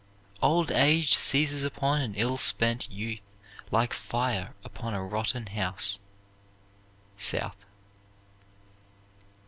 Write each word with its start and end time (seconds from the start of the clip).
Old 0.41 0.71
age 0.71 1.13
seizes 1.13 1.63
upon 1.63 2.01
an 2.01 2.15
ill 2.15 2.35
spent 2.39 2.91
youth 2.91 3.21
like 3.69 3.93
fire 3.93 4.55
upon 4.63 4.95
a 4.95 5.03
rotten 5.05 5.45
house. 5.45 5.99
SOUTH. 7.17 7.55